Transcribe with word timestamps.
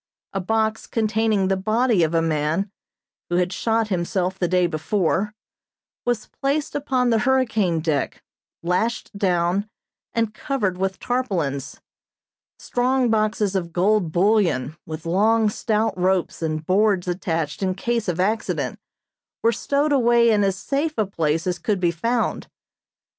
A 0.33 0.39
box 0.41 0.87
containing 0.87 1.47
the 1.47 1.55
body 1.55 2.01
of 2.01 2.15
a 2.15 2.23
man, 2.23 2.71
who 3.29 3.35
had 3.35 3.53
shot 3.53 3.89
himself 3.89 4.39
the 4.39 4.47
day 4.47 4.65
before, 4.65 5.35
was 6.05 6.25
placed 6.25 6.73
upon 6.73 7.11
the 7.11 7.19
hurricane 7.19 7.81
deck, 7.81 8.23
lashed 8.63 9.15
down, 9.15 9.69
and 10.11 10.33
covered 10.33 10.79
with 10.79 10.97
tarpaulins. 10.99 11.81
Strong 12.57 13.11
boxes 13.11 13.55
of 13.55 13.71
gold 13.73 14.11
bullion, 14.11 14.75
with 14.87 15.05
long, 15.05 15.51
stout 15.51 15.95
ropes 15.95 16.41
and 16.41 16.65
boards 16.65 17.07
attached 17.07 17.61
in 17.61 17.75
case 17.75 18.07
of 18.07 18.19
accident, 18.19 18.79
were 19.43 19.51
stowed 19.51 19.91
away 19.91 20.31
in 20.31 20.43
as 20.43 20.55
safe 20.57 20.97
a 20.97 21.05
place 21.05 21.45
as 21.45 21.59
could 21.59 21.79
be 21.79 21.91
found. 21.91 22.47